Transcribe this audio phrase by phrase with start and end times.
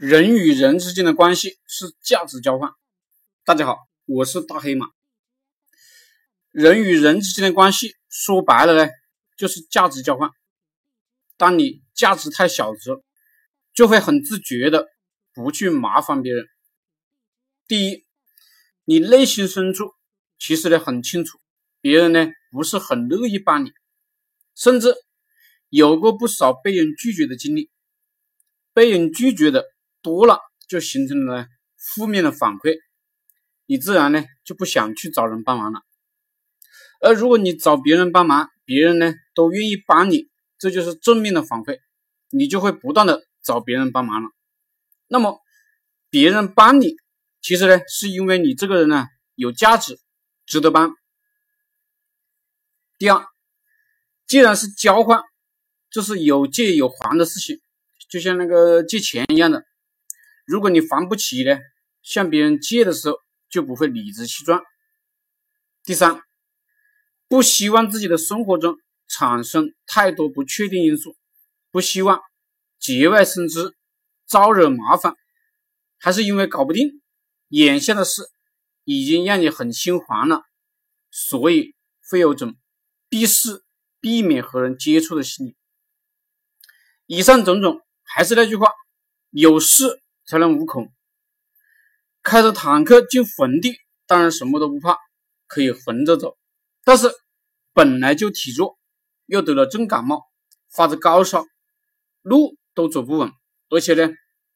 [0.00, 2.70] 人与人之间的关系是价值交换。
[3.44, 3.76] 大家好，
[4.06, 4.88] 我是大黑马。
[6.50, 8.90] 人与人之间的关系说白了呢，
[9.36, 10.30] 就是价值交换。
[11.36, 13.04] 当你价值太小的时候，
[13.74, 14.86] 就会很自觉的
[15.34, 16.46] 不去麻烦别人。
[17.68, 18.06] 第一，
[18.86, 19.92] 你内心深处
[20.38, 21.38] 其实呢很清楚，
[21.82, 23.70] 别人呢不是很乐意帮你，
[24.54, 24.94] 甚至
[25.68, 27.70] 有过不少被人拒绝的经历，
[28.72, 29.66] 被人拒绝的。
[30.02, 31.46] 多了就形成了
[31.76, 32.78] 负面的反馈，
[33.66, 35.80] 你自然呢就不想去找人帮忙了。
[37.02, 41.78] 而如果你找别人帮忙，别人呢都愿意帮你，这就是正面的反馈，
[42.28, 44.28] 你就会不断的找别人帮忙了。
[45.08, 45.40] 那么
[46.10, 46.94] 别人帮你，
[47.40, 49.98] 其实呢是因为你这个人呢有价值，
[50.44, 50.94] 值得帮。
[52.98, 53.24] 第二，
[54.26, 55.22] 既然是交换，
[55.88, 57.60] 这是有借有还的事情，
[58.10, 59.64] 就像那个借钱一样的。
[60.50, 61.60] 如果你还不起呢，
[62.02, 64.60] 向别人借的时候就不会理直气壮。
[65.84, 66.20] 第三，
[67.28, 71.16] 不希望自己的生活中产生太多不确定因素，
[71.70, 72.20] 不希望
[72.80, 73.76] 节外生枝，
[74.26, 75.14] 招惹麻烦，
[75.98, 77.00] 还是因为搞不定
[77.50, 78.28] 眼下的事
[78.82, 80.42] 已经让你很心烦了，
[81.12, 81.76] 所以
[82.10, 82.56] 会有种
[83.08, 83.62] 避事、
[84.00, 85.56] 避免和人接触的心理。
[87.06, 88.72] 以上种种，还是那句话，
[89.30, 90.02] 有事。
[90.30, 90.92] 才能无恐。
[92.22, 94.96] 开着坦克进坟地，当然什么都不怕，
[95.48, 96.38] 可以横着走。
[96.84, 97.10] 但是
[97.72, 98.78] 本来就体弱，
[99.26, 100.22] 又得了重感冒，
[100.68, 101.44] 发着高烧，
[102.22, 103.32] 路都走不稳，
[103.70, 104.08] 而且呢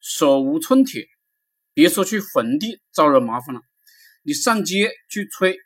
[0.00, 1.06] 手无寸铁，
[1.74, 3.60] 别说去坟地招惹麻烦了，
[4.22, 5.58] 你上街去吹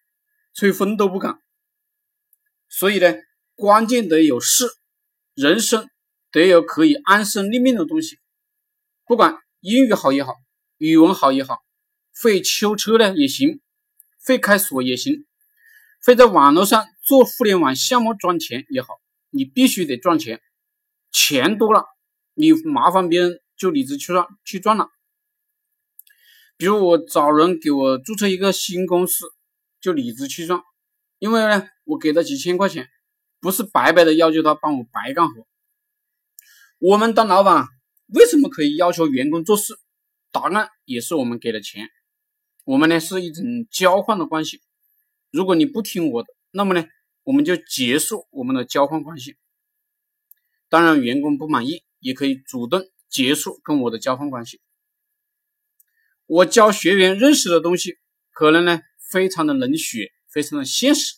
[0.53, 1.39] 吹风都不敢。
[2.69, 3.15] 所以呢，
[3.55, 4.67] 关键得有事，
[5.35, 5.89] 人生
[6.33, 8.19] 得有可以安身立命的东西，
[9.07, 9.39] 不管。
[9.63, 10.35] 英语好也好，
[10.79, 11.59] 语文好也好，
[12.21, 13.61] 会修车呢也行，
[14.27, 15.25] 会开锁也行，
[16.05, 19.01] 会在网络上做互联网项目赚钱也好，
[19.31, 20.43] 你必须得赚钱，
[21.13, 21.85] 钱多了，
[22.35, 24.89] 你麻烦别人就理直气壮去赚了。
[26.57, 29.27] 比如我找人给我注册一个新公司，
[29.81, 30.65] 就理直气壮，
[31.21, 32.89] 因为呢我给了几千块钱，
[33.39, 35.47] 不是白白的要求他帮我白干活。
[36.81, 37.69] 我们当老板。
[38.07, 39.79] 为什么可以要求员工做事？
[40.31, 41.89] 答案也是我们给的钱。
[42.65, 44.61] 我们呢是一种交换的关系。
[45.31, 46.87] 如果你不听我的，那么呢
[47.25, 49.37] 我们就结束我们的交换关系。
[50.69, 54.61] 当然，员工不满意也可以主动结束跟我的交换关系。
[56.27, 57.99] 我教学员认识的东西，
[58.31, 61.17] 可能呢非常的冷血，非常的现实，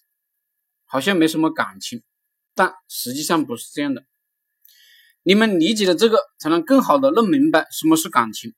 [0.85, 2.03] 好像没什么感情，
[2.55, 4.05] 但实际上不是这样的。
[5.27, 8.53] 你们理解了这个，才能更好的弄明白什么是感情，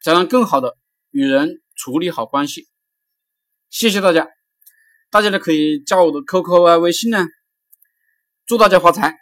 [0.00, 0.76] 才能更好的
[1.10, 2.68] 与人处理好关系。
[3.70, 4.26] 谢谢大家，
[5.10, 7.26] 大家呢可以加我的 QQ 啊、微信呢，
[8.46, 9.21] 祝大家发财。